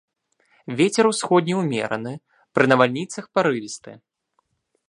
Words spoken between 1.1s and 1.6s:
усходні